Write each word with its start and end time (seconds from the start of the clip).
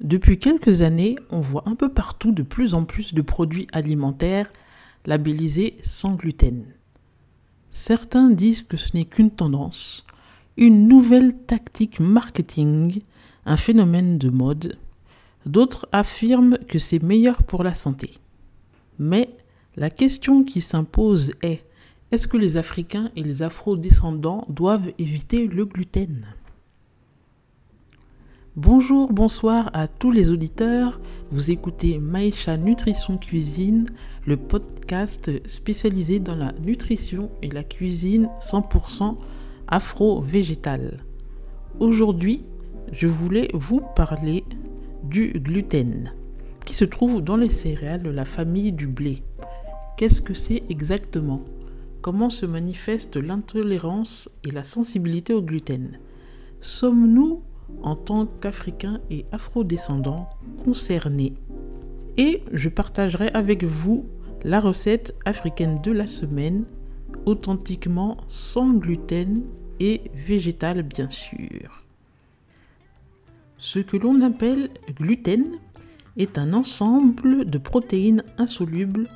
Depuis 0.00 0.38
quelques 0.38 0.82
années, 0.82 1.16
on 1.30 1.40
voit 1.40 1.62
un 1.66 1.74
peu 1.74 1.88
partout 1.88 2.30
de 2.30 2.42
plus 2.42 2.74
en 2.74 2.84
plus 2.84 3.14
de 3.14 3.22
produits 3.22 3.66
alimentaires 3.72 4.50
labellisés 5.06 5.78
sans 5.82 6.14
gluten. 6.14 6.64
Certains 7.70 8.30
disent 8.30 8.62
que 8.62 8.76
ce 8.76 8.94
n'est 8.94 9.06
qu'une 9.06 9.30
tendance, 9.30 10.04
une 10.56 10.86
nouvelle 10.86 11.34
tactique 11.34 12.00
marketing, 12.00 13.00
un 13.46 13.56
phénomène 13.56 14.18
de 14.18 14.28
mode. 14.28 14.78
D'autres 15.46 15.88
affirment 15.92 16.58
que 16.68 16.78
c'est 16.78 17.02
meilleur 17.02 17.42
pour 17.42 17.62
la 17.62 17.74
santé. 17.74 18.18
Mais 18.98 19.30
la 19.76 19.90
question 19.90 20.44
qui 20.44 20.60
s'impose 20.60 21.32
est 21.42 21.64
est-ce 22.10 22.28
que 22.28 22.36
les 22.36 22.56
Africains 22.56 23.10
et 23.16 23.22
les 23.22 23.42
Afro-descendants 23.42 24.46
doivent 24.48 24.92
éviter 24.98 25.46
le 25.46 25.64
gluten? 25.64 26.26
Bonjour, 28.56 29.12
bonsoir 29.12 29.68
à 29.74 29.86
tous 29.86 30.10
les 30.10 30.30
auditeurs. 30.30 30.98
Vous 31.30 31.50
écoutez 31.50 31.98
Maïcha 31.98 32.56
Nutrition 32.56 33.18
Cuisine, 33.18 33.84
le 34.24 34.38
podcast 34.38 35.30
spécialisé 35.46 36.20
dans 36.20 36.34
la 36.34 36.52
nutrition 36.64 37.30
et 37.42 37.50
la 37.50 37.62
cuisine 37.62 38.30
100% 38.40 39.18
afro-végétale. 39.68 41.04
Aujourd'hui, 41.80 42.46
je 42.92 43.06
voulais 43.06 43.50
vous 43.52 43.82
parler 43.94 44.42
du 45.04 45.32
gluten, 45.38 46.14
qui 46.64 46.72
se 46.72 46.86
trouve 46.86 47.20
dans 47.20 47.36
les 47.36 47.50
céréales 47.50 48.04
de 48.04 48.10
la 48.10 48.24
famille 48.24 48.72
du 48.72 48.86
blé. 48.86 49.22
Qu'est-ce 49.98 50.22
que 50.22 50.32
c'est 50.32 50.62
exactement? 50.70 51.42
Comment 52.00 52.30
se 52.30 52.46
manifeste 52.46 53.18
l'intolérance 53.18 54.30
et 54.44 54.50
la 54.50 54.64
sensibilité 54.64 55.34
au 55.34 55.42
gluten? 55.42 55.98
Sommes-nous, 56.62 57.42
en 57.82 57.96
tant 57.96 58.26
qu'Africains 58.26 59.00
et 59.10 59.26
Afro-descendants, 59.32 60.28
concernés 60.64 61.34
Et 62.16 62.42
je 62.52 62.68
partagerai 62.68 63.28
avec 63.28 63.64
vous 63.64 64.06
la 64.44 64.60
recette 64.60 65.14
africaine 65.24 65.80
de 65.82 65.92
la 65.92 66.06
semaine, 66.06 66.64
authentiquement 67.24 68.18
sans 68.28 68.72
gluten 68.72 69.42
et 69.80 70.02
végétale 70.14 70.82
bien 70.82 71.10
sûr. 71.10 71.84
Ce 73.58 73.78
que 73.78 73.96
l'on 73.96 74.20
appelle 74.20 74.68
gluten 74.94 75.44
est 76.16 76.38
un 76.38 76.52
ensemble 76.52 77.44
de 77.44 77.58
protéines 77.58 78.22
insolubles 78.38 79.08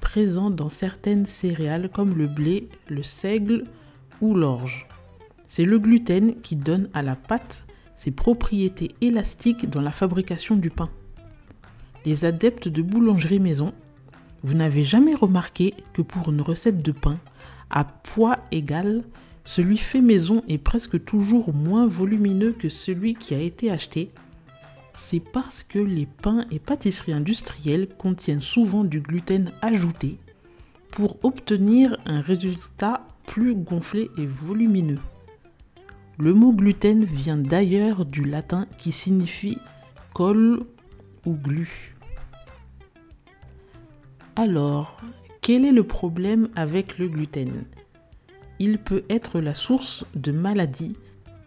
présent 0.00 0.50
dans 0.50 0.68
certaines 0.68 1.24
céréales 1.24 1.88
comme 1.88 2.14
le 2.16 2.26
blé, 2.26 2.68
le 2.88 3.02
seigle 3.02 3.64
ou 4.20 4.34
l'orge. 4.34 4.86
C'est 5.48 5.64
le 5.64 5.78
gluten 5.78 6.40
qui 6.42 6.56
donne 6.56 6.90
à 6.92 7.02
la 7.02 7.16
pâte 7.16 7.64
ses 8.02 8.10
propriétés 8.10 8.90
élastiques 9.00 9.70
dans 9.70 9.80
la 9.80 9.92
fabrication 9.92 10.56
du 10.56 10.70
pain. 10.70 10.90
Les 12.04 12.24
adeptes 12.24 12.66
de 12.66 12.82
boulangerie 12.82 13.38
maison, 13.38 13.72
vous 14.42 14.54
n'avez 14.54 14.82
jamais 14.82 15.14
remarqué 15.14 15.74
que 15.92 16.02
pour 16.02 16.32
une 16.32 16.40
recette 16.40 16.82
de 16.82 16.90
pain 16.90 17.20
à 17.70 17.84
poids 17.84 18.38
égal, 18.50 19.04
celui 19.44 19.78
fait 19.78 20.00
maison 20.00 20.42
est 20.48 20.58
presque 20.58 21.04
toujours 21.04 21.54
moins 21.54 21.86
volumineux 21.86 22.50
que 22.50 22.68
celui 22.68 23.14
qui 23.14 23.34
a 23.36 23.38
été 23.38 23.70
acheté 23.70 24.10
c'est 24.98 25.20
parce 25.20 25.62
que 25.62 25.78
les 25.78 26.06
pains 26.06 26.44
et 26.50 26.58
pâtisseries 26.58 27.12
industrielles 27.12 27.88
contiennent 27.88 28.40
souvent 28.40 28.82
du 28.82 29.00
gluten 29.00 29.52
ajouté 29.62 30.18
pour 30.90 31.24
obtenir 31.24 31.96
un 32.06 32.20
résultat 32.20 33.06
plus 33.26 33.54
gonflé 33.54 34.10
et 34.18 34.26
volumineux. 34.26 34.98
Le 36.22 36.34
mot 36.34 36.52
gluten 36.52 37.04
vient 37.04 37.36
d'ailleurs 37.36 38.04
du 38.04 38.22
latin 38.22 38.66
qui 38.78 38.92
signifie 38.92 39.58
colle 40.14 40.60
ou 41.26 41.32
glu. 41.32 41.96
Alors, 44.36 44.96
quel 45.40 45.64
est 45.64 45.72
le 45.72 45.82
problème 45.82 46.48
avec 46.54 46.98
le 46.98 47.08
gluten? 47.08 47.64
Il 48.60 48.78
peut 48.78 49.02
être 49.10 49.40
la 49.40 49.52
source 49.56 50.06
de 50.14 50.30
maladies 50.30 50.96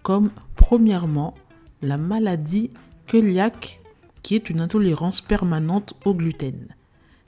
comme 0.04 0.30
premièrement 0.58 1.36
la 1.82 1.96
maladie 1.96 2.72
cœliaque, 3.08 3.80
qui 4.24 4.36
est 4.36 4.50
une 4.50 4.60
intolérance 4.60 5.22
permanente 5.22 5.94
au 6.04 6.14
gluten. 6.14 6.68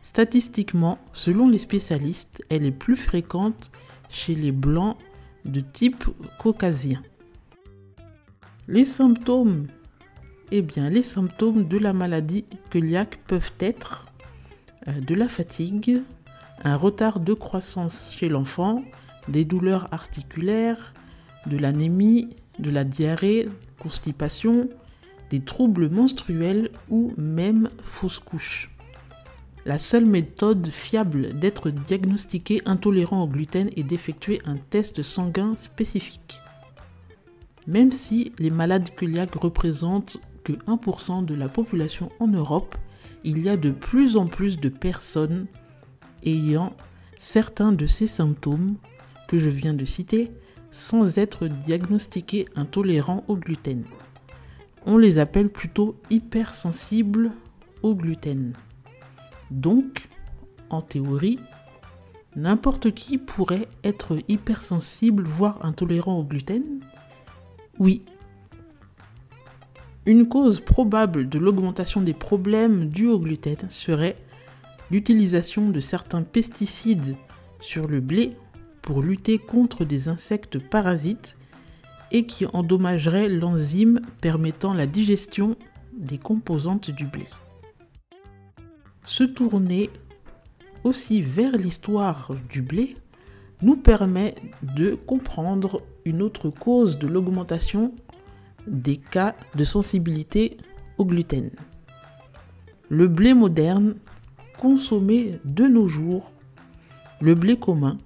Statistiquement, 0.01 0.97
selon 1.13 1.47
les 1.47 1.59
spécialistes, 1.59 2.43
elle 2.49 2.65
est 2.65 2.71
plus 2.71 2.97
fréquente 2.97 3.71
chez 4.09 4.35
les 4.35 4.51
blancs 4.51 4.97
de 5.45 5.61
type 5.61 6.03
caucasien. 6.39 7.01
Les 8.69 8.83
symptômes 8.83 9.67
Eh 10.51 10.61
bien, 10.61 10.89
les 10.89 11.01
symptômes 11.01 11.69
de 11.69 11.77
la 11.77 11.93
maladie 11.93 12.43
cœliaque 12.69 13.17
peuvent 13.25 13.53
être 13.61 14.07
euh, 14.89 14.99
de 14.99 15.15
la 15.15 15.29
fatigue, 15.29 16.01
un 16.65 16.75
retard 16.75 17.21
de 17.21 17.33
croissance 17.33 18.11
chez 18.13 18.27
l'enfant, 18.27 18.83
des 19.29 19.45
douleurs 19.45 19.87
articulaires, 19.93 20.93
de 21.45 21.55
l'anémie, 21.57 22.27
de 22.59 22.69
la 22.69 22.83
diarrhée, 22.83 23.45
constipation, 23.79 24.67
des 25.29 25.39
troubles 25.39 25.89
menstruels 25.89 26.69
ou 26.89 27.13
même 27.15 27.69
fausses 27.85 28.19
couches. 28.19 28.69
La 29.65 29.77
seule 29.77 30.05
méthode 30.05 30.67
fiable 30.67 31.39
d'être 31.39 31.69
diagnostiqué 31.69 32.61
intolérant 32.65 33.23
au 33.23 33.27
gluten 33.27 33.69
est 33.77 33.83
d'effectuer 33.83 34.41
un 34.43 34.57
test 34.57 35.03
sanguin 35.03 35.53
spécifique. 35.55 36.41
Même 37.67 37.91
si 37.91 38.31
les 38.39 38.49
malades 38.49 38.89
cœliaques 38.95 39.35
représentent 39.35 40.17
que 40.43 40.53
1% 40.53 41.25
de 41.25 41.35
la 41.35 41.49
population 41.49 42.09
en 42.19 42.27
Europe, 42.27 42.75
il 43.23 43.43
y 43.43 43.49
a 43.49 43.57
de 43.57 43.71
plus 43.71 44.15
en 44.17 44.27
plus 44.27 44.57
de 44.57 44.69
personnes 44.69 45.47
ayant 46.23 46.73
certains 47.17 47.71
de 47.71 47.85
ces 47.85 48.07
symptômes 48.07 48.77
que 49.27 49.37
je 49.37 49.49
viens 49.49 49.73
de 49.73 49.85
citer 49.85 50.31
sans 50.71 51.17
être 51.17 51.47
diagnostiqués 51.47 52.45
intolérants 52.55 53.23
au 53.27 53.35
gluten 53.35 53.83
on 54.87 54.97
les 54.97 55.19
appelle 55.19 55.49
plutôt 55.49 55.99
hypersensibles 56.09 57.31
au 57.83 57.93
gluten. 57.93 58.53
Donc, 59.51 60.07
en 60.69 60.81
théorie, 60.81 61.39
n'importe 62.37 62.93
qui 62.93 63.17
pourrait 63.17 63.67
être 63.83 64.17
hypersensible, 64.29 65.23
voire 65.23 65.63
intolérant 65.63 66.17
au 66.17 66.23
gluten 66.23 66.79
Oui. 67.79 68.03
Une 70.05 70.27
cause 70.27 70.59
probable 70.59 71.27
de 71.29 71.37
l'augmentation 71.37 72.01
des 72.01 72.13
problèmes 72.13 72.89
dus 72.89 73.07
au 73.07 73.19
gluten 73.19 73.69
serait 73.69 74.15
l'utilisation 74.89 75.69
de 75.69 75.79
certains 75.79 76.23
pesticides 76.23 77.17
sur 77.59 77.87
le 77.87 77.99
blé 77.99 78.35
pour 78.81 79.01
lutter 79.01 79.37
contre 79.37 79.83
des 79.83 80.07
insectes 80.07 80.59
parasites 80.59 81.35
et 82.11 82.25
qui 82.25 82.45
endommagerait 82.45 83.27
l'enzyme 83.27 83.99
permettant 84.21 84.73
la 84.73 84.87
digestion 84.87 85.55
des 85.97 86.17
composantes 86.17 86.89
du 86.89 87.05
blé. 87.05 87.25
Se 89.05 89.23
tourner 89.23 89.89
aussi 90.83 91.21
vers 91.21 91.57
l'histoire 91.57 92.31
du 92.49 92.61
blé 92.61 92.93
nous 93.61 93.75
permet 93.75 94.35
de 94.61 94.95
comprendre 94.95 95.81
une 96.07 96.21
autre 96.21 96.49
cause 96.49 96.97
de 96.97 97.05
l'augmentation 97.05 97.93
des 98.65 98.97
cas 98.97 99.35
de 99.55 99.63
sensibilité 99.63 100.57
au 100.97 101.05
gluten. 101.05 101.51
Le 102.89 103.07
blé 103.07 103.33
moderne, 103.33 103.95
consommé 104.57 105.39
de 105.43 105.65
nos 105.65 105.87
jours, 105.87 106.31
le 107.19 107.35
blé 107.35 107.57
commun, 107.57 107.97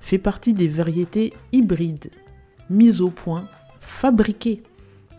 fait 0.00 0.18
partie 0.18 0.52
des 0.52 0.68
variétés 0.68 1.32
hybrides 1.52 2.10
mise 2.70 3.00
au 3.00 3.10
point, 3.10 3.48
fabriquée 3.80 4.62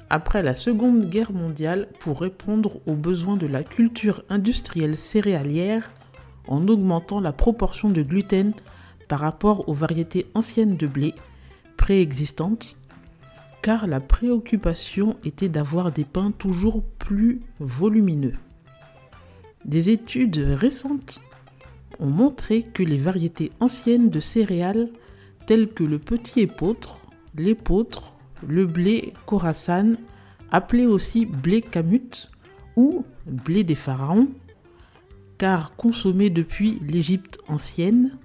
après 0.10 0.44
la 0.44 0.54
Seconde 0.54 1.10
Guerre 1.10 1.32
mondiale 1.32 1.88
pour 2.00 2.20
répondre 2.20 2.80
aux 2.86 2.96
besoins 2.96 3.38
de 3.38 3.48
la 3.48 3.64
culture 3.64 4.24
industrielle 4.30 4.98
céréalière 4.98 5.92
en 6.48 6.68
augmentant 6.68 7.20
la 7.20 7.32
proportion 7.32 7.90
de 7.90 8.02
gluten 8.02 8.54
par 9.08 9.20
rapport 9.20 9.68
aux 9.70 9.74
variétés 9.74 10.28
anciennes 10.36 10.78
de 10.78 10.88
blé 10.88 11.14
préexistantes, 11.86 12.78
car 13.62 13.86
la 13.86 14.00
préoccupation 14.00 15.18
était 15.24 15.50
d'avoir 15.50 15.92
des 15.92 16.04
pains 16.04 16.32
toujours 16.32 16.84
plus 16.84 17.42
volumineux. 17.60 18.34
Des 19.66 19.92
études 19.92 20.38
récentes 20.38 21.22
ont 22.00 22.10
montré 22.10 22.64
que 22.64 22.82
les 22.82 22.98
variétés 22.98 23.52
anciennes 23.60 24.10
de 24.10 24.20
céréales 24.20 24.90
telles 25.46 25.72
que 25.72 25.84
le 25.84 26.00
petit 26.00 26.40
épeautre 26.40 27.06
l'épeautre, 27.38 28.14
le 28.48 28.66
blé 28.66 29.14
Khorasan, 29.28 29.94
appelé 30.50 30.88
aussi 30.88 31.28
blé 31.28 31.62
Kamut 31.62 32.30
ou 32.76 33.06
blé 33.28 33.64
des 33.64 33.76
pharaons, 33.76 34.30
car 35.38 35.76
consommé 35.76 36.32
depuis 36.32 36.80
l'Égypte 36.82 37.38
ancienne, 37.48 38.18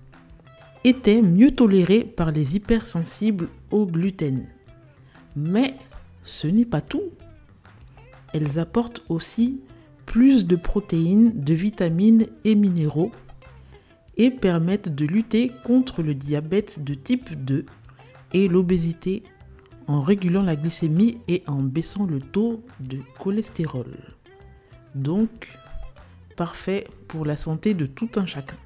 était 0.85 1.23
mieux 1.23 1.53
toléré 1.53 2.05
par 2.05 2.32
les 2.32 2.56
hypersensibles 2.56 3.49
au 3.71 3.87
gluten. 3.87 4.47
Mais 5.37 5.77
ce 6.23 6.47
n'est 6.47 6.65
pas 6.65 6.81
tout. 6.81 7.11
elles 8.32 8.59
apportent 8.59 9.03
aussi 9.09 9.61
plus 10.06 10.47
de 10.47 10.56
protéines, 10.56 11.32
de 11.35 11.55
vitamines 11.55 12.27
et 12.44 12.55
minéraux 12.55 13.11
et 14.17 14.31
permettent 14.31 14.94
de 14.94 15.06
lutter 15.06 15.50
contre 15.65 16.03
le 16.03 16.15
diabète 16.15 16.85
de 16.85 16.94
type 16.94 17.44
2 17.44 17.65
et 18.33 18.49
l'obésité 18.49 19.23
en 19.87 20.00
régulant 20.00 20.43
la 20.43 20.56
glycémie 20.56 21.19
et 21.26 21.43
en 21.47 21.56
baissant 21.56 22.06
le 22.06 22.21
taux 22.21 22.62
de 22.81 22.99
cholestérol. 23.19 23.97
Donc, 24.94 25.56
parfait 26.37 26.87
pour 27.09 27.25
la 27.25 27.37
santé 27.37 27.75
de 27.75 27.87
tout 27.87 28.11
un 28.17 28.26
chacun. 28.26 28.56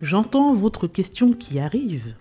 J'entends 0.00 0.54
votre 0.54 0.86
question 0.86 1.34
qui 1.34 1.58
arrive. 1.58 2.14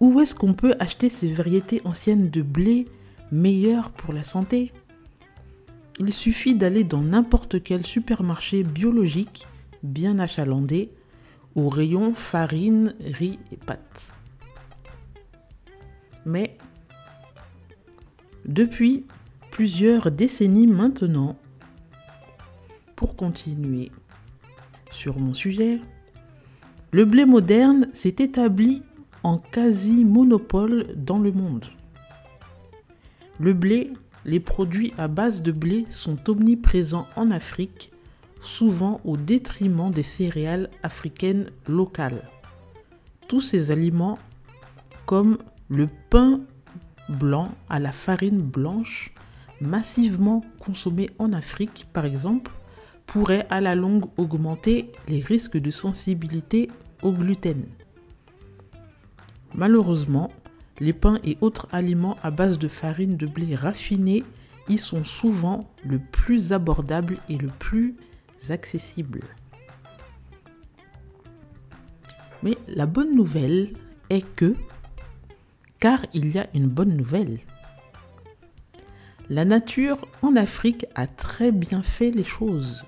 Où 0.00 0.20
est-ce 0.20 0.34
qu'on 0.34 0.54
peut 0.54 0.74
acheter 0.80 1.08
ces 1.08 1.32
variétés 1.32 1.80
anciennes 1.84 2.30
de 2.30 2.42
blé 2.42 2.86
meilleures 3.30 3.90
pour 3.90 4.12
la 4.12 4.24
santé? 4.24 4.72
Il 6.00 6.12
suffit 6.12 6.56
d'aller 6.56 6.82
dans 6.82 7.00
n'importe 7.00 7.62
quel 7.62 7.86
supermarché 7.86 8.64
biologique 8.64 9.46
bien 9.84 10.18
achalandé 10.18 10.90
au 11.54 11.68
rayon 11.68 12.12
farine, 12.12 12.96
riz 13.04 13.38
et 13.52 13.56
pâtes. 13.56 14.12
Mais 16.26 16.58
depuis 18.44 19.06
plusieurs 19.52 20.10
décennies 20.10 20.66
maintenant, 20.66 21.36
pour 22.96 23.14
continuer 23.14 23.92
sur 24.90 25.20
mon 25.20 25.34
sujet, 25.34 25.80
le 26.94 27.06
blé 27.06 27.24
moderne 27.24 27.88
s'est 27.94 28.16
établi 28.18 28.82
en 29.22 29.38
quasi-monopole 29.38 30.88
dans 30.94 31.18
le 31.18 31.32
monde. 31.32 31.64
Le 33.40 33.54
blé, 33.54 33.92
les 34.26 34.40
produits 34.40 34.92
à 34.98 35.08
base 35.08 35.40
de 35.40 35.52
blé 35.52 35.86
sont 35.88 36.18
omniprésents 36.28 37.06
en 37.16 37.30
Afrique, 37.30 37.90
souvent 38.42 39.00
au 39.04 39.16
détriment 39.16 39.90
des 39.90 40.02
céréales 40.02 40.68
africaines 40.82 41.50
locales. 41.66 42.28
Tous 43.26 43.40
ces 43.40 43.70
aliments, 43.70 44.18
comme 45.06 45.38
le 45.70 45.86
pain 46.10 46.40
blanc 47.08 47.48
à 47.70 47.80
la 47.80 47.92
farine 47.92 48.42
blanche, 48.42 49.12
massivement 49.62 50.44
consommé 50.60 51.08
en 51.18 51.32
Afrique 51.32 51.86
par 51.94 52.04
exemple, 52.04 52.52
pourraient 53.12 53.46
à 53.50 53.60
la 53.60 53.74
longue 53.74 54.06
augmenter 54.16 54.90
les 55.06 55.20
risques 55.20 55.58
de 55.58 55.70
sensibilité 55.70 56.68
au 57.02 57.12
gluten. 57.12 57.66
Malheureusement, 59.54 60.32
les 60.80 60.94
pains 60.94 61.18
et 61.22 61.36
autres 61.42 61.68
aliments 61.72 62.16
à 62.22 62.30
base 62.30 62.58
de 62.58 62.68
farine 62.68 63.18
de 63.18 63.26
blé 63.26 63.54
raffinée 63.54 64.24
y 64.70 64.78
sont 64.78 65.04
souvent 65.04 65.60
le 65.84 65.98
plus 65.98 66.54
abordable 66.54 67.18
et 67.28 67.36
le 67.36 67.48
plus 67.48 67.96
accessible. 68.48 69.20
Mais 72.42 72.56
la 72.66 72.86
bonne 72.86 73.14
nouvelle 73.14 73.74
est 74.08 74.24
que, 74.36 74.54
car 75.78 76.06
il 76.14 76.34
y 76.34 76.38
a 76.38 76.46
une 76.54 76.68
bonne 76.68 76.96
nouvelle, 76.96 77.40
la 79.32 79.46
nature 79.46 80.06
en 80.20 80.36
Afrique 80.36 80.84
a 80.94 81.06
très 81.06 81.52
bien 81.52 81.82
fait 81.82 82.10
les 82.10 82.22
choses. 82.22 82.84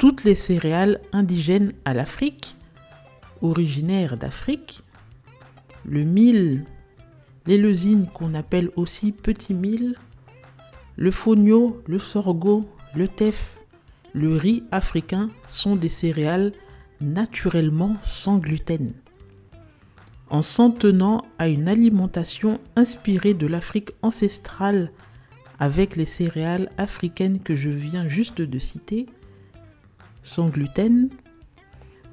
Toutes 0.00 0.24
les 0.24 0.34
céréales 0.34 1.00
indigènes 1.12 1.74
à 1.84 1.94
l'Afrique, 1.94 2.56
originaires 3.40 4.16
d'Afrique, 4.16 4.82
le 5.84 6.02
mil, 6.02 6.64
l'éleusyne 7.46 8.08
qu'on 8.12 8.34
appelle 8.34 8.70
aussi 8.74 9.12
petit 9.12 9.54
mil, 9.54 9.94
le 10.96 11.12
fonio, 11.12 11.80
le 11.86 12.00
sorgho, 12.00 12.64
le 12.96 13.06
teff, 13.06 13.58
le 14.12 14.36
riz 14.36 14.64
africain 14.72 15.30
sont 15.46 15.76
des 15.76 15.88
céréales 15.88 16.52
naturellement 17.00 17.94
sans 18.02 18.38
gluten. 18.38 18.92
En 20.30 20.42
s'en 20.42 20.70
tenant 20.70 21.24
à 21.38 21.48
une 21.48 21.68
alimentation 21.68 22.60
inspirée 22.76 23.34
de 23.34 23.46
l'Afrique 23.46 23.92
ancestrale 24.02 24.92
avec 25.58 25.96
les 25.96 26.06
céréales 26.06 26.68
africaines 26.76 27.40
que 27.40 27.56
je 27.56 27.70
viens 27.70 28.06
juste 28.06 28.42
de 28.42 28.58
citer, 28.58 29.06
sans 30.22 30.48
gluten, 30.48 31.08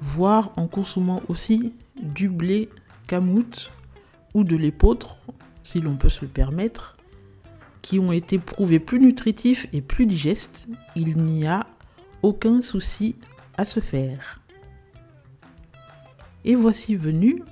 voire 0.00 0.52
en 0.56 0.66
consommant 0.66 1.20
aussi 1.28 1.74
du 2.02 2.28
blé 2.28 2.70
camoute 3.06 3.70
ou 4.34 4.44
de 4.44 4.56
l'épeautre, 4.56 5.18
si 5.62 5.80
l'on 5.80 5.96
peut 5.96 6.08
se 6.08 6.24
le 6.24 6.30
permettre, 6.30 6.96
qui 7.82 7.98
ont 7.98 8.12
été 8.12 8.38
prouvés 8.38 8.80
plus 8.80 8.98
nutritifs 8.98 9.66
et 9.72 9.80
plus 9.80 10.06
digestes, 10.06 10.68
il 10.96 11.18
n'y 11.18 11.46
a 11.46 11.66
aucun 12.22 12.60
souci 12.62 13.16
à 13.56 13.64
se 13.64 13.80
faire. 13.80 14.40
Et 16.44 16.54
voici 16.54 16.96
venu 16.96 17.42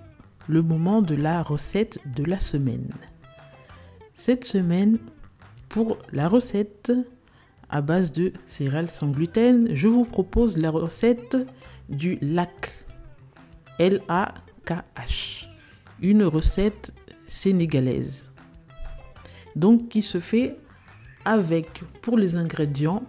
le 0.49 0.62
moment 0.62 1.02
de 1.02 1.14
la 1.14 1.43
recette 1.43 1.99
de 2.14 2.25
la 2.25 2.41
semaine. 2.41 2.91
Cette 4.14 4.44
semaine, 4.44 4.99
pour 5.69 5.99
la 6.12 6.29
recette 6.29 6.93
à 7.69 7.81
base 7.81 8.12
de 8.12 8.32
céréales 8.46 8.91
sans 8.91 9.11
gluten, 9.11 9.75
je 9.75 9.88
vous 9.88 10.05
propose 10.05 10.58
la 10.58 10.70
recette 10.70 11.37
du 11.88 12.19
lac. 12.20 12.73
L-A-K-H. 13.79 15.46
Une 16.00 16.25
recette 16.25 16.93
sénégalaise 17.26 18.35
donc 19.56 19.88
qui 19.88 20.02
se 20.02 20.20
fait 20.20 20.56
avec 21.25 21.82
pour 22.02 22.19
les 22.19 22.37
ingrédients 22.37 23.02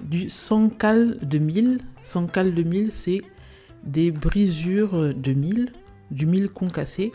du 0.00 0.30
sancal 0.30 1.16
de 1.22 1.38
mil. 1.38 1.80
Sancal 2.02 2.54
de 2.54 2.62
mil, 2.62 2.90
c'est 2.92 3.22
des 3.84 4.10
brisures 4.10 5.14
de 5.14 5.32
mil, 5.32 5.72
du 6.10 6.26
mil 6.26 6.48
concassé. 6.48 7.12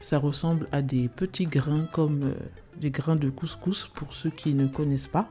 Ça 0.00 0.18
ressemble 0.18 0.66
à 0.72 0.82
des 0.82 1.08
petits 1.08 1.46
grains 1.46 1.86
comme 1.92 2.22
euh, 2.22 2.34
des 2.80 2.90
grains 2.90 3.16
de 3.16 3.30
couscous 3.30 3.90
pour 3.94 4.12
ceux 4.12 4.30
qui 4.30 4.54
ne 4.54 4.66
connaissent 4.66 5.08
pas. 5.08 5.28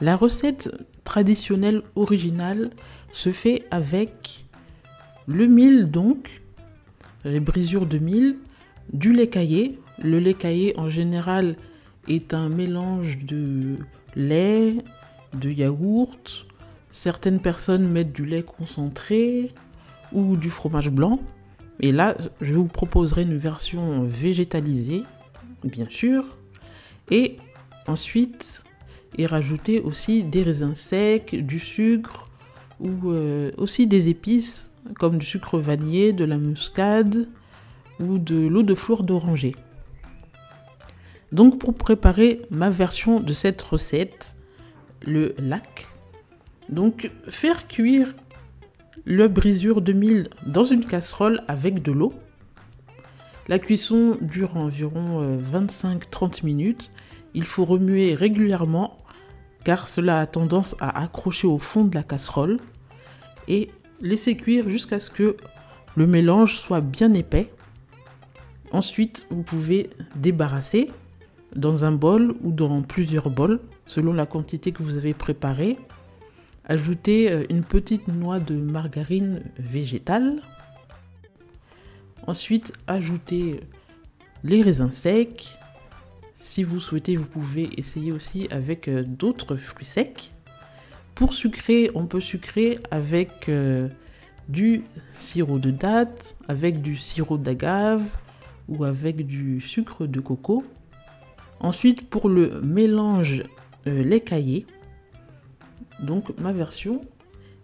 La 0.00 0.16
recette 0.16 0.70
traditionnelle 1.04 1.82
originale 1.94 2.70
se 3.12 3.30
fait 3.30 3.64
avec 3.70 4.46
le 5.26 5.46
mil 5.46 5.90
donc, 5.90 6.42
les 7.24 7.40
brisures 7.40 7.86
de 7.86 7.98
mil, 7.98 8.38
du 8.92 9.12
lait 9.12 9.28
caillé, 9.28 9.78
le 10.02 10.18
lait 10.18 10.34
caillé 10.34 10.78
en 10.78 10.90
général 10.90 11.56
est 12.08 12.34
un 12.34 12.48
mélange 12.48 13.18
de 13.18 13.76
lait, 14.16 14.76
de 15.34 15.50
yaourt. 15.50 16.46
Certaines 16.90 17.40
personnes 17.40 17.88
mettent 17.88 18.12
du 18.12 18.26
lait 18.26 18.42
concentré 18.42 19.52
ou 20.12 20.36
du 20.36 20.50
fromage 20.50 20.90
blanc. 20.90 21.20
Et 21.80 21.92
là, 21.92 22.16
je 22.40 22.54
vous 22.54 22.66
proposerai 22.66 23.22
une 23.22 23.36
version 23.36 24.04
végétalisée, 24.04 25.02
bien 25.64 25.86
sûr. 25.88 26.24
Et 27.10 27.36
ensuite, 27.86 28.64
y 29.18 29.26
rajouter 29.26 29.80
aussi 29.80 30.24
des 30.24 30.42
raisins 30.42 30.74
secs, 30.74 31.34
du 31.34 31.58
sucre 31.58 32.30
ou 32.80 33.10
euh, 33.10 33.50
aussi 33.56 33.86
des 33.86 34.08
épices 34.08 34.72
comme 34.98 35.18
du 35.18 35.26
sucre 35.26 35.58
vanillé, 35.58 36.12
de 36.12 36.24
la 36.24 36.36
muscade 36.36 37.28
ou 38.00 38.18
de 38.18 38.46
l'eau 38.46 38.62
de 38.62 38.74
fleur 38.74 39.02
d'oranger. 39.02 39.54
Donc 41.32 41.58
pour 41.58 41.74
préparer 41.74 42.42
ma 42.50 42.70
version 42.70 43.20
de 43.20 43.32
cette 43.32 43.62
recette, 43.62 44.36
le 45.02 45.34
lac, 45.38 45.86
donc 46.68 47.10
faire 47.28 47.66
cuire 47.66 48.14
le 49.04 49.28
brisure 49.28 49.82
de 49.82 49.92
mil 49.92 50.28
dans 50.46 50.64
une 50.64 50.84
casserole 50.84 51.42
avec 51.48 51.82
de 51.82 51.92
l'eau. 51.92 52.12
La 53.48 53.58
cuisson 53.58 54.16
dure 54.20 54.56
environ 54.56 55.38
25-30 55.38 56.40
euh, 56.42 56.46
minutes. 56.46 56.90
Il 57.34 57.44
faut 57.44 57.64
remuer 57.64 58.14
régulièrement 58.14 58.96
car 59.64 59.88
cela 59.88 60.20
a 60.20 60.26
tendance 60.26 60.76
à 60.80 61.02
accrocher 61.02 61.46
au 61.46 61.58
fond 61.58 61.84
de 61.84 61.94
la 61.94 62.02
casserole 62.02 62.58
et 63.48 63.70
laisser 64.00 64.36
cuire 64.36 64.68
jusqu'à 64.68 65.00
ce 65.00 65.10
que 65.10 65.36
le 65.96 66.06
mélange 66.06 66.58
soit 66.58 66.80
bien 66.80 67.12
épais. 67.14 67.50
Ensuite, 68.72 69.26
vous 69.30 69.42
pouvez 69.42 69.90
débarrasser 70.16 70.88
dans 71.56 71.84
un 71.84 71.92
bol 71.92 72.34
ou 72.42 72.50
dans 72.50 72.82
plusieurs 72.82 73.30
bols, 73.30 73.60
selon 73.86 74.12
la 74.12 74.26
quantité 74.26 74.72
que 74.72 74.82
vous 74.82 74.96
avez 74.96 75.14
préparée. 75.14 75.78
Ajoutez 76.66 77.30
euh, 77.30 77.44
une 77.50 77.62
petite 77.62 78.08
noix 78.08 78.40
de 78.40 78.54
margarine 78.54 79.42
végétale. 79.58 80.40
Ensuite, 82.26 82.72
ajoutez 82.86 83.60
les 84.42 84.62
raisins 84.62 84.90
secs. 84.90 85.58
Si 86.34 86.62
vous 86.62 86.80
souhaitez, 86.80 87.16
vous 87.16 87.26
pouvez 87.26 87.68
essayer 87.78 88.12
aussi 88.12 88.48
avec 88.50 88.88
euh, 88.88 89.02
d'autres 89.02 89.56
fruits 89.56 89.84
secs. 89.84 90.30
Pour 91.14 91.32
sucrer, 91.32 91.90
on 91.94 92.06
peut 92.06 92.20
sucrer 92.20 92.78
avec 92.90 93.48
euh, 93.48 93.88
du 94.48 94.82
sirop 95.12 95.58
de 95.58 95.70
date, 95.70 96.36
avec 96.48 96.82
du 96.82 96.96
sirop 96.96 97.38
d'agave 97.38 98.04
ou 98.68 98.84
avec 98.84 99.26
du 99.26 99.60
sucre 99.60 100.06
de 100.06 100.20
coco 100.20 100.64
Ensuite, 101.60 102.08
pour 102.10 102.28
le 102.28 102.60
mélange 102.62 103.44
euh, 103.86 104.02
lait 104.02 104.20
caillé, 104.20 104.66
donc 106.04 106.38
ma 106.40 106.52
version, 106.52 107.00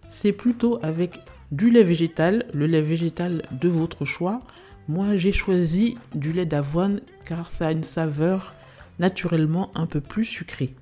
c'est 0.07 0.33
plutôt 0.33 0.79
avec 0.83 1.19
du 1.51 1.69
lait 1.69 1.83
végétal, 1.83 2.45
le 2.53 2.65
lait 2.65 2.81
végétal 2.81 3.43
de 3.51 3.69
votre 3.69 4.05
choix. 4.05 4.39
Moi, 4.87 5.15
j'ai 5.15 5.31
choisi 5.31 5.95
du 6.15 6.33
lait 6.33 6.45
d'avoine 6.45 7.01
car 7.25 7.51
ça 7.51 7.67
a 7.67 7.71
une 7.71 7.83
saveur 7.83 8.53
naturellement 8.99 9.71
un 9.75 9.85
peu 9.85 10.01
plus 10.01 10.25
sucrée. 10.25 10.75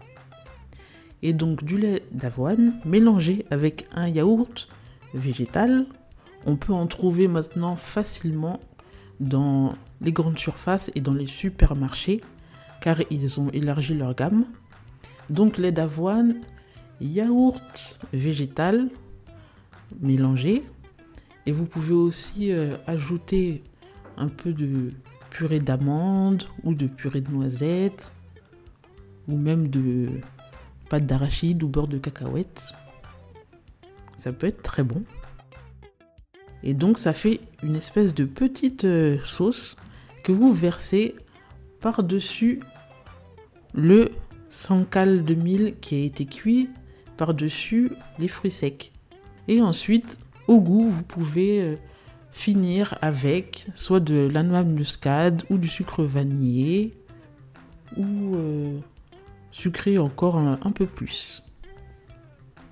Et 1.22 1.34
donc 1.34 1.64
du 1.64 1.78
lait 1.78 2.04
d'avoine 2.12 2.80
mélangé 2.86 3.46
avec 3.52 3.88
un 3.94 4.08
yaourt 4.08 4.70
végétal. 5.14 5.86
On 6.46 6.56
peut 6.56 6.74
en 6.74 6.88
trouver 6.88 7.28
maintenant 7.28 7.76
facilement 7.76 8.60
dans 9.20 9.74
les 10.02 10.14
grandes 10.14 10.40
surfaces 10.40 10.92
et 10.96 11.02
dans 11.02 11.14
les 11.14 11.28
supermarchés 11.28 12.22
car 12.82 12.98
ils 13.10 13.40
ont 13.40 13.50
élargi 13.50 13.94
leur 13.94 14.16
gamme. 14.16 14.46
Donc 15.30 15.58
lait 15.58 15.74
d'avoine, 15.74 16.36
yaourt 17.02 18.00
végétal 18.14 18.90
mélangé. 20.02 20.64
Et 21.46 21.52
vous 21.52 21.66
pouvez 21.66 21.94
aussi 21.94 22.52
euh, 22.52 22.76
ajouter 22.86 23.64
un 24.18 24.28
peu 24.28 24.54
de 24.54 24.90
purée 25.30 25.60
d'amande 25.60 26.44
ou 26.64 26.74
de 26.74 26.88
purée 26.88 27.22
de 27.22 27.32
noisettes 27.32 28.12
ou 29.28 29.38
même 29.38 29.70
de 29.70 30.10
pâte 30.90 31.06
d'arachide 31.06 31.64
ou 31.64 31.68
beurre 31.68 31.88
de 31.88 31.98
cacahuète. 31.98 32.74
Ça 34.18 34.34
peut 34.34 34.48
être 34.48 34.62
très 34.62 34.84
bon. 34.84 35.04
Et 36.64 36.74
donc 36.74 36.98
ça 36.98 37.14
fait 37.14 37.40
une 37.64 37.76
espèce 37.76 38.14
de 38.14 38.26
petite 38.26 38.84
euh, 38.84 39.18
sauce 39.24 39.78
que 40.24 40.32
vous 40.32 40.52
versez 40.52 41.16
par-dessus 41.80 42.60
le 43.74 44.10
sancal 44.50 45.24
de 45.24 45.36
mil 45.36 45.76
qui 45.80 45.96
a 45.96 46.00
été 46.00 46.26
cuit, 46.26 46.70
par-dessus 47.20 47.92
les 48.18 48.30
fruits 48.30 48.50
secs. 48.50 48.94
Et 49.50 49.62
ensuite, 49.62 50.18
au 50.48 50.62
goût, 50.62 50.88
vous 50.88 51.04
pouvez 51.04 51.62
euh, 51.62 51.76
finir 52.32 52.98
avec 53.02 53.68
soit 53.76 54.00
de 54.00 54.30
la 54.32 54.42
muscade 54.64 55.44
ou 55.50 55.58
du 55.58 55.68
sucre 55.68 56.04
vanillé 56.04 56.94
ou 57.98 58.36
euh, 58.36 58.80
sucré 59.52 59.98
encore 59.98 60.38
un, 60.38 60.72
peu 60.72 60.86
plus. 60.86 61.44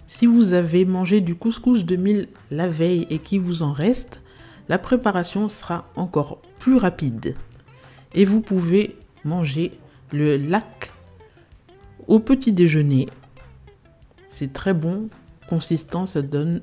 Si 0.05 0.25
vous 0.25 0.53
avez 0.53 0.85
mangé 0.85 1.19
du 1.19 1.35
couscous 1.35 1.83
de 1.83 1.97
mil 1.97 2.29
la 2.49 2.69
veille 2.69 3.05
et 3.09 3.19
qu'il 3.19 3.41
vous 3.41 3.63
en 3.63 3.73
reste, 3.73 4.21
la 4.69 4.77
préparation 4.77 5.49
sera 5.49 5.89
encore 5.97 6.41
plus 6.59 6.77
rapide. 6.77 7.35
Et 8.13 8.23
vous 8.23 8.39
pouvez 8.39 8.95
manger 9.25 9.73
le 10.13 10.37
lac 10.37 10.91
au 12.07 12.21
petit 12.21 12.53
déjeuner. 12.53 13.07
C'est 14.29 14.53
très 14.53 14.73
bon, 14.73 15.09
consistant, 15.49 16.05
ça 16.05 16.21
donne 16.21 16.61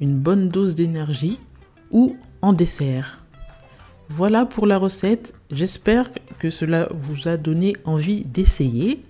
une 0.00 0.16
bonne 0.16 0.48
dose 0.48 0.74
d'énergie 0.74 1.38
ou 1.90 2.16
en 2.42 2.52
dessert. 2.52 3.24
Voilà 4.08 4.46
pour 4.46 4.66
la 4.66 4.78
recette, 4.78 5.34
j'espère 5.50 6.10
que 6.38 6.50
cela 6.50 6.88
vous 6.92 7.28
a 7.28 7.36
donné 7.36 7.74
envie 7.84 8.24
d'essayer. 8.24 9.02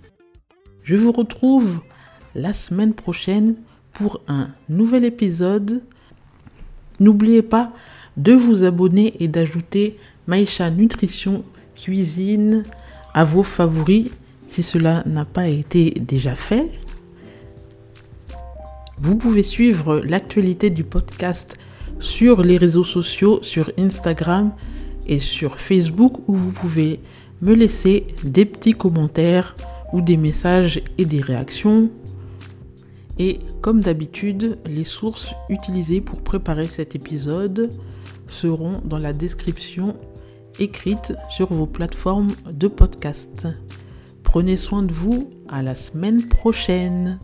Je 0.83 0.95
vous 0.95 1.13
retrouve 1.13 1.81
la 2.35 2.53
semaine 2.53 2.95
prochaine 2.95 3.57
pour 3.93 4.21
un 4.29 4.51
nouvel 4.69 5.05
épisode. 5.05 5.83
N'oubliez 7.01 7.43
pas 7.43 7.73
de 8.17 8.33
vous 8.33 8.63
abonner 8.63 9.15
et 9.21 9.29
d'ajouter 9.29 9.99
Maïcha 10.27 10.71
Nutrition 10.71 11.45
Cuisine 11.75 12.65
à 13.13 13.25
vos 13.25 13.43
favoris 13.43 14.09
si 14.47 14.63
cela 14.63 15.03
n'a 15.07 15.25
pas 15.25 15.49
été 15.49 15.91
déjà 15.91 16.35
fait. 16.35 16.71
Vous 18.99 19.17
pouvez 19.17 19.43
suivre 19.43 19.99
l'actualité 19.99 20.71
du 20.71 20.83
podcast 20.83 21.59
sur 21.99 22.43
les 22.43 22.57
réseaux 22.57 22.85
sociaux, 22.85 23.41
sur 23.43 23.71
Instagram 23.79 24.53
et 25.07 25.21
sur 25.21 25.61
Facebook 25.61 26.13
où 26.27 26.35
vous 26.35 26.53
pouvez 26.53 27.01
me 27.43 27.55
laisser 27.55 28.07
des 28.25 28.47
petits 28.47 28.73
commentaires 28.73 29.55
ou 29.93 30.01
des 30.01 30.17
messages 30.17 30.83
et 30.99 31.05
des 31.05 31.21
réactions. 31.21 31.91
Et 33.19 33.39
comme 33.61 33.81
d'habitude, 33.81 34.59
les 34.67 34.85
sources 34.85 35.35
utilisées 35.49 36.01
pour 36.01 36.23
préparer 36.23 36.67
cet 36.67 36.95
épisode 36.95 37.71
seront 38.29 38.79
dans 38.85 38.99
la 38.99 39.13
description 39.13 39.97
écrite 40.59 41.15
sur 41.29 41.53
vos 41.53 41.67
plateformes 41.67 42.35
de 42.51 42.69
podcast. 42.69 43.47
Prenez 44.23 44.57
soin 44.57 44.83
de 44.83 44.93
vous, 44.93 45.31
à 45.49 45.63
la 45.63 45.75
semaine 45.75 46.27
prochaine. 46.27 47.19